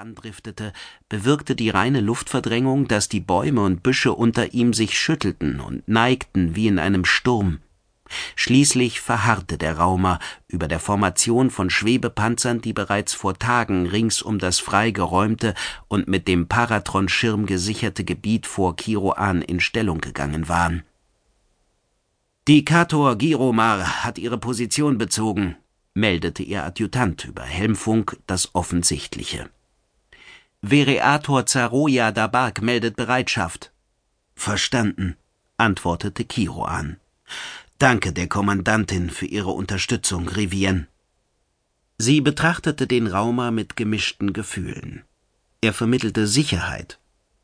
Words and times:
herandriftete, 0.00 0.72
bewirkte 1.10 1.54
die 1.54 1.68
reine 1.68 2.00
Luftverdrängung, 2.00 2.88
dass 2.88 3.10
die 3.10 3.20
Bäume 3.20 3.60
und 3.60 3.82
Büsche 3.82 4.14
unter 4.14 4.54
ihm 4.54 4.72
sich 4.72 4.98
schüttelten 4.98 5.60
und 5.60 5.86
neigten 5.86 6.56
wie 6.56 6.68
in 6.68 6.78
einem 6.78 7.04
Sturm. 7.04 7.58
Schließlich 8.34 9.00
verharrte 9.00 9.58
der 9.58 9.76
Raumer 9.76 10.18
über 10.48 10.68
der 10.68 10.80
Formation 10.80 11.50
von 11.50 11.68
Schwebepanzern, 11.68 12.62
die 12.62 12.72
bereits 12.72 13.12
vor 13.12 13.38
Tagen 13.38 13.86
rings 13.86 14.22
um 14.22 14.38
das 14.38 14.58
frei 14.58 14.90
geräumte 14.90 15.54
und 15.86 16.08
mit 16.08 16.26
dem 16.26 16.48
Paratron-Schirm 16.48 17.44
gesicherte 17.44 18.02
Gebiet 18.02 18.46
vor 18.46 18.76
Kiroan 18.76 19.42
in 19.42 19.60
Stellung 19.60 20.00
gegangen 20.00 20.48
waren. 20.48 20.82
Die 22.48 22.64
Kator 22.64 23.16
Giromar 23.16 24.02
hat 24.02 24.18
ihre 24.18 24.38
Position 24.38 24.96
bezogen, 24.96 25.56
meldete 25.92 26.42
ihr 26.42 26.64
Adjutant 26.64 27.26
über 27.26 27.42
Helmfunk 27.42 28.16
das 28.26 28.54
Offensichtliche. 28.54 29.50
Vereator 30.62 31.46
Zaroja 31.46 32.12
Dabak 32.12 32.60
meldet 32.60 32.94
Bereitschaft. 32.94 33.72
Verstanden, 34.34 35.16
antwortete 35.56 36.24
Kiroan. 36.24 36.98
Danke 37.78 38.12
der 38.12 38.28
Kommandantin 38.28 39.08
für 39.08 39.24
ihre 39.24 39.52
Unterstützung, 39.52 40.28
Rivienne. 40.28 40.86
Sie 41.96 42.20
betrachtete 42.20 42.86
den 42.86 43.06
Raumer 43.06 43.50
mit 43.50 43.74
gemischten 43.74 44.34
Gefühlen. 44.34 45.02
Er 45.62 45.72
vermittelte 45.72 46.26
Sicherheit. 46.26 46.98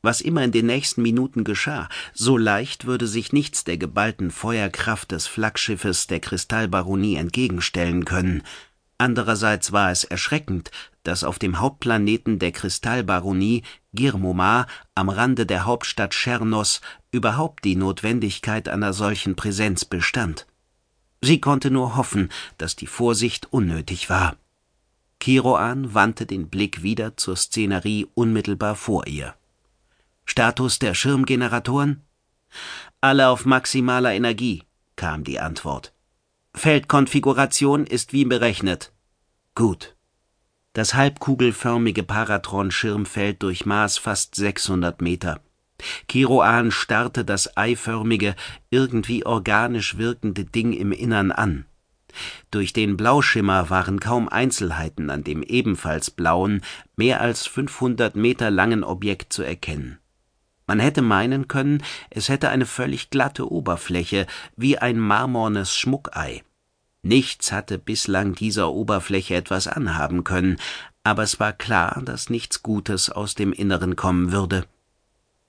Was 0.00 0.22
immer 0.22 0.42
in 0.42 0.52
den 0.52 0.66
nächsten 0.66 1.02
Minuten 1.02 1.44
geschah, 1.44 1.90
so 2.14 2.38
leicht 2.38 2.86
würde 2.86 3.06
sich 3.06 3.32
nichts 3.34 3.62
der 3.64 3.76
geballten 3.76 4.30
Feuerkraft 4.30 5.12
des 5.12 5.26
Flaggschiffes 5.26 6.06
der 6.06 6.20
Kristallbaronie 6.20 7.16
entgegenstellen 7.16 8.06
können. 8.06 8.42
Andererseits 8.96 9.70
war 9.70 9.90
es 9.90 10.04
erschreckend, 10.04 10.70
dass 11.02 11.24
auf 11.24 11.38
dem 11.38 11.58
Hauptplaneten 11.58 12.38
der 12.38 12.52
Kristallbaronie, 12.52 13.62
Girmomar, 13.92 14.66
am 14.94 15.08
Rande 15.08 15.46
der 15.46 15.64
Hauptstadt 15.64 16.14
Chernos, 16.14 16.80
überhaupt 17.10 17.64
die 17.64 17.76
Notwendigkeit 17.76 18.68
einer 18.68 18.92
solchen 18.92 19.36
Präsenz 19.36 19.84
bestand. 19.84 20.46
Sie 21.20 21.40
konnte 21.40 21.70
nur 21.70 21.96
hoffen, 21.96 22.30
dass 22.58 22.76
die 22.76 22.86
Vorsicht 22.86 23.52
unnötig 23.52 24.10
war. 24.10 24.36
Kiroan 25.20 25.94
wandte 25.94 26.26
den 26.26 26.48
Blick 26.48 26.82
wieder 26.82 27.16
zur 27.16 27.36
Szenerie 27.36 28.08
unmittelbar 28.14 28.74
vor 28.74 29.06
ihr. 29.06 29.34
Status 30.24 30.80
der 30.80 30.94
Schirmgeneratoren? 30.94 32.02
Alle 33.00 33.28
auf 33.28 33.44
maximaler 33.44 34.12
Energie, 34.12 34.64
kam 34.96 35.22
die 35.24 35.38
Antwort. 35.38 35.92
Feldkonfiguration 36.54 37.86
ist 37.86 38.12
wie 38.12 38.24
berechnet. 38.24 38.92
Gut. 39.54 39.94
Das 40.74 40.94
halbkugelförmige 40.94 42.02
Paratron-Schirmfeld 42.02 43.42
durchmaß 43.42 43.98
fast 43.98 44.34
600 44.34 45.02
Meter. 45.02 45.40
Kiroan 46.08 46.70
starrte 46.70 47.26
das 47.26 47.58
eiförmige, 47.58 48.34
irgendwie 48.70 49.26
organisch 49.26 49.98
wirkende 49.98 50.44
Ding 50.46 50.72
im 50.72 50.92
Innern 50.92 51.30
an. 51.30 51.66
Durch 52.50 52.72
den 52.72 52.96
Blauschimmer 52.96 53.68
waren 53.68 54.00
kaum 54.00 54.28
Einzelheiten 54.30 55.10
an 55.10 55.24
dem 55.24 55.42
ebenfalls 55.42 56.10
blauen, 56.10 56.62
mehr 56.96 57.20
als 57.20 57.46
500 57.46 58.16
Meter 58.16 58.50
langen 58.50 58.82
Objekt 58.82 59.32
zu 59.32 59.42
erkennen. 59.42 59.98
Man 60.66 60.78
hätte 60.78 61.02
meinen 61.02 61.48
können, 61.48 61.82
es 62.08 62.30
hätte 62.30 62.48
eine 62.48 62.66
völlig 62.66 63.10
glatte 63.10 63.50
Oberfläche, 63.50 64.26
wie 64.56 64.78
ein 64.78 64.98
marmornes 64.98 65.76
Schmuckei. 65.76 66.42
Nichts 67.02 67.50
hatte 67.50 67.78
bislang 67.78 68.34
dieser 68.34 68.70
Oberfläche 68.70 69.34
etwas 69.34 69.66
anhaben 69.66 70.22
können, 70.22 70.58
aber 71.02 71.24
es 71.24 71.40
war 71.40 71.52
klar, 71.52 72.00
dass 72.04 72.30
nichts 72.30 72.62
Gutes 72.62 73.10
aus 73.10 73.34
dem 73.34 73.52
Inneren 73.52 73.96
kommen 73.96 74.30
würde. 74.30 74.64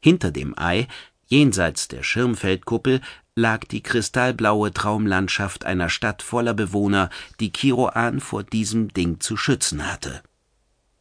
Hinter 0.00 0.30
dem 0.30 0.58
Ei, 0.58 0.86
jenseits 1.26 1.88
der 1.88 2.02
Schirmfeldkuppel, 2.02 3.00
lag 3.34 3.64
die 3.64 3.82
kristallblaue 3.82 4.72
Traumlandschaft 4.72 5.64
einer 5.64 5.88
Stadt 5.88 6.22
voller 6.22 6.54
Bewohner, 6.54 7.08
die 7.40 7.50
Kiroan 7.50 8.20
vor 8.20 8.42
diesem 8.42 8.88
Ding 8.88 9.20
zu 9.20 9.36
schützen 9.36 9.90
hatte. 9.90 10.22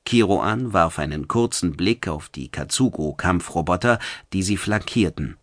Kiroan 0.05 0.71
warf 0.71 0.99
einen 0.99 1.27
kurzen 1.27 1.75
Blick 1.75 2.07
auf 2.07 2.29
die 2.29 2.49
Katsugo-Kampfroboter, 2.49 3.99
die 4.31 4.43
sie 4.43 4.55
flankierten. 4.55 5.35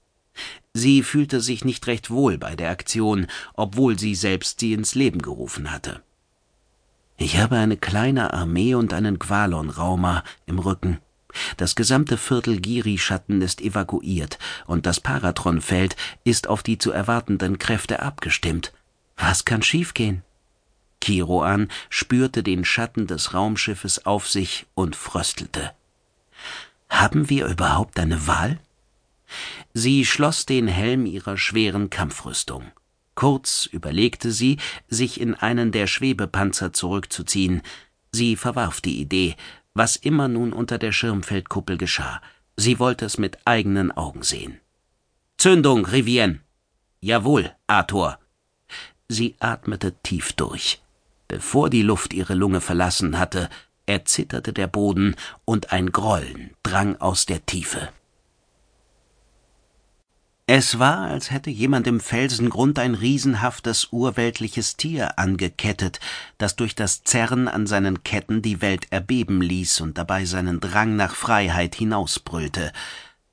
Sie 0.72 1.02
fühlte 1.02 1.40
sich 1.40 1.64
nicht 1.64 1.86
recht 1.86 2.10
wohl 2.10 2.38
bei 2.38 2.56
der 2.56 2.70
Aktion, 2.70 3.26
obwohl 3.54 3.98
sie 3.98 4.14
selbst 4.14 4.60
sie 4.60 4.72
ins 4.72 4.94
Leben 4.94 5.22
gerufen 5.22 5.70
hatte. 5.70 6.02
Ich 7.16 7.38
habe 7.38 7.56
eine 7.56 7.76
kleine 7.76 8.32
Armee 8.32 8.74
und 8.74 8.92
einen 8.92 9.18
Gwalon-Raumer 9.18 10.24
im 10.46 10.58
Rücken. 10.58 10.98
Das 11.56 11.74
gesamte 11.74 12.16
Viertel 12.16 12.60
Giri-Schatten 12.60 13.42
ist 13.42 13.60
evakuiert 13.60 14.38
und 14.66 14.86
das 14.86 15.00
Paratron-Feld 15.00 15.96
ist 16.24 16.48
auf 16.48 16.62
die 16.62 16.78
zu 16.78 16.90
erwartenden 16.90 17.58
Kräfte 17.58 18.02
abgestimmt. 18.02 18.72
Was 19.16 19.44
kann 19.44 19.62
schiefgehen? 19.62 20.22
Kiroan 21.00 21.68
spürte 21.90 22.42
den 22.42 22.64
Schatten 22.64 23.06
des 23.06 23.34
Raumschiffes 23.34 24.06
auf 24.06 24.28
sich 24.28 24.66
und 24.74 24.96
fröstelte. 24.96 25.72
Haben 26.88 27.28
wir 27.28 27.46
überhaupt 27.46 27.98
eine 27.98 28.26
Wahl? 28.26 28.58
Sie 29.74 30.04
schloss 30.04 30.46
den 30.46 30.68
Helm 30.68 31.04
ihrer 31.04 31.36
schweren 31.36 31.90
Kampfrüstung. 31.90 32.70
Kurz 33.16 33.66
überlegte 33.66 34.30
sie, 34.30 34.58
sich 34.88 35.20
in 35.20 35.34
einen 35.34 35.72
der 35.72 35.88
Schwebepanzer 35.88 36.72
zurückzuziehen. 36.72 37.60
Sie 38.12 38.36
verwarf 38.36 38.80
die 38.80 39.00
Idee, 39.00 39.34
was 39.74 39.96
immer 39.96 40.28
nun 40.28 40.52
unter 40.52 40.78
der 40.78 40.92
Schirmfeldkuppel 40.92 41.76
geschah. 41.76 42.22
Sie 42.56 42.78
wollte 42.78 43.04
es 43.04 43.18
mit 43.18 43.38
eigenen 43.44 43.90
Augen 43.90 44.22
sehen. 44.22 44.60
Zündung, 45.38 45.84
Rivienne. 45.86 46.40
Jawohl, 47.00 47.52
Arthur. 47.66 48.18
Sie 49.08 49.34
atmete 49.40 49.94
tief 50.02 50.32
durch. 50.34 50.80
Bevor 51.26 51.68
die 51.68 51.82
Luft 51.82 52.14
ihre 52.14 52.34
Lunge 52.34 52.60
verlassen 52.60 53.18
hatte, 53.18 53.50
erzitterte 53.86 54.52
der 54.52 54.68
Boden 54.68 55.16
und 55.44 55.72
ein 55.72 55.90
Grollen 55.90 56.52
drang 56.62 56.96
aus 57.00 57.26
der 57.26 57.44
Tiefe. 57.44 57.90
Es 60.46 60.78
war, 60.78 60.98
als 60.98 61.30
hätte 61.30 61.48
jemand 61.48 61.86
im 61.86 62.00
Felsengrund 62.00 62.78
ein 62.78 62.94
riesenhaftes 62.94 63.88
urweltliches 63.92 64.76
Tier 64.76 65.18
angekettet, 65.18 66.00
das 66.36 66.54
durch 66.54 66.74
das 66.74 67.02
Zerren 67.02 67.48
an 67.48 67.66
seinen 67.66 68.04
Ketten 68.04 68.42
die 68.42 68.60
Welt 68.60 68.88
erbeben 68.90 69.40
ließ 69.40 69.80
und 69.80 69.96
dabei 69.96 70.26
seinen 70.26 70.60
Drang 70.60 70.96
nach 70.96 71.14
Freiheit 71.14 71.74
hinausbrüllte. 71.74 72.72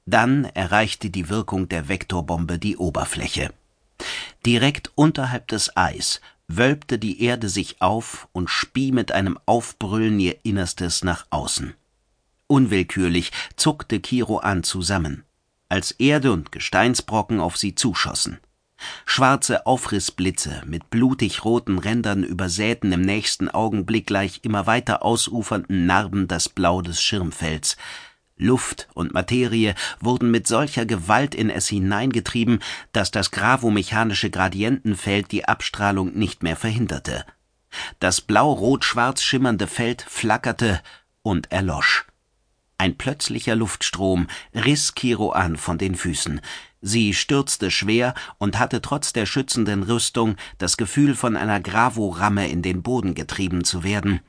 Dann 0.06 0.46
erreichte 0.46 1.10
die 1.10 1.28
Wirkung 1.28 1.68
der 1.68 1.90
Vektorbombe 1.90 2.58
die 2.58 2.78
Oberfläche. 2.78 3.54
Direkt 4.46 4.92
unterhalb 4.96 5.50
des 5.50 5.76
Eis 5.76 6.22
wölbte 6.48 6.98
die 6.98 7.22
Erde 7.22 7.50
sich 7.50 7.82
auf 7.82 8.30
und 8.32 8.50
spie 8.50 8.94
mit 8.94 9.12
einem 9.12 9.38
Aufbrüllen 9.46 10.18
ihr 10.22 10.38
Innerstes 10.44 11.04
nach 11.04 11.26
außen. 11.30 11.74
Unwillkürlich 12.48 13.34
zuckte 13.58 14.00
Kiro 14.00 14.38
an 14.38 14.64
zusammen 14.64 15.26
als 15.72 15.92
Erde 15.92 16.34
und 16.34 16.52
Gesteinsbrocken 16.52 17.40
auf 17.40 17.56
sie 17.56 17.76
zuschossen. 17.76 18.40
Schwarze 19.06 19.66
Aufrissblitze 19.66 20.64
mit 20.66 20.90
blutig 20.90 21.46
roten 21.46 21.78
Rändern 21.78 22.24
übersäten 22.24 22.92
im 22.92 23.02
nächsten 23.02 23.48
Augenblick 23.48 24.06
gleich 24.06 24.42
immer 24.44 24.68
weiter 24.68 25.06
ausufernden 25.06 25.86
Narben 25.86 26.28
das 26.28 26.50
Blau 26.50 26.82
des 26.82 27.02
Schirmfelds. 27.02 27.78
Luft 28.36 28.90
und 28.96 29.14
Materie 29.14 29.76
wurden 30.02 30.30
mit 30.30 30.46
solcher 30.46 30.86
Gewalt 30.86 31.36
in 31.36 31.50
es 31.50 31.70
hineingetrieben, 31.70 32.60
dass 32.92 33.12
das 33.12 33.32
gravomechanische 33.32 34.30
Gradientenfeld 34.30 35.32
die 35.32 35.46
Abstrahlung 35.46 36.18
nicht 36.18 36.44
mehr 36.44 36.58
verhinderte. 36.58 37.24
Das 38.00 38.20
blau-rot-schwarz 38.20 39.22
schimmernde 39.22 39.68
Feld 39.68 40.02
flackerte 40.02 40.82
und 41.22 41.50
erlosch. 41.52 42.08
Ein 42.82 42.98
plötzlicher 42.98 43.56
Luftstrom 43.56 44.26
riss 44.56 44.96
Kiro 44.96 45.30
an 45.30 45.56
von 45.56 45.78
den 45.78 45.94
Füßen. 45.94 46.42
Sie 46.82 47.14
stürzte 47.14 47.70
schwer 47.70 48.16
und 48.40 48.58
hatte 48.58 48.82
trotz 48.82 49.14
der 49.14 49.28
schützenden 49.28 49.84
Rüstung 49.84 50.36
das 50.58 50.78
Gefühl, 50.78 51.14
von 51.14 51.38
einer 51.38 51.60
Gravoramme 51.60 52.50
in 52.50 52.64
den 52.64 52.82
Boden 52.82 53.14
getrieben 53.14 53.64
zu 53.66 53.84
werden. 53.84 54.22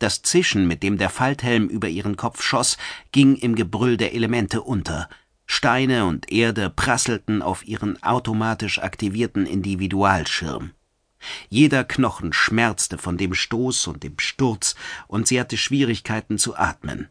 Das 0.00 0.22
Zischen, 0.22 0.66
mit 0.66 0.82
dem 0.82 0.98
der 0.98 1.10
Falthelm 1.10 1.68
über 1.68 1.86
ihren 1.86 2.16
Kopf 2.16 2.42
schoss, 2.42 2.76
ging 3.12 3.36
im 3.36 3.54
Gebrüll 3.54 3.96
der 3.96 4.14
Elemente 4.14 4.62
unter. 4.62 5.08
Steine 5.46 6.06
und 6.06 6.32
Erde 6.32 6.70
prasselten 6.70 7.40
auf 7.40 7.68
ihren 7.68 8.02
automatisch 8.02 8.80
aktivierten 8.80 9.46
Individualschirm. 9.46 10.72
Jeder 11.50 11.84
Knochen 11.84 12.32
schmerzte 12.32 12.98
von 12.98 13.16
dem 13.16 13.32
Stoß 13.32 13.86
und 13.86 14.02
dem 14.02 14.18
Sturz, 14.18 14.74
und 15.06 15.28
sie 15.28 15.38
hatte 15.38 15.56
Schwierigkeiten 15.56 16.36
zu 16.36 16.56
atmen. 16.56 17.10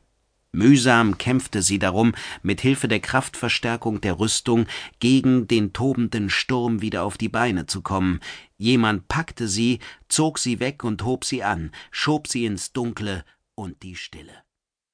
Mühsam 0.55 1.17
kämpfte 1.17 1.61
sie 1.61 1.79
darum, 1.79 2.13
mit 2.41 2.61
Hilfe 2.61 2.87
der 2.87 3.01
Kraftverstärkung 3.01 4.01
der 4.01 4.19
Rüstung 4.19 4.67
gegen 4.99 5.47
den 5.47 5.73
tobenden 5.73 6.29
Sturm 6.29 6.81
wieder 6.81 7.03
auf 7.03 7.17
die 7.17 7.29
Beine 7.29 7.65
zu 7.65 7.81
kommen. 7.81 8.21
Jemand 8.57 9.07
packte 9.07 9.47
sie, 9.47 9.79
zog 10.07 10.39
sie 10.39 10.59
weg 10.59 10.83
und 10.83 11.03
hob 11.03 11.25
sie 11.25 11.43
an, 11.43 11.71
schob 11.91 12.27
sie 12.27 12.45
ins 12.45 12.71
Dunkle 12.71 13.25
und 13.53 13.83
die 13.83 13.95
Stille. 13.95 14.45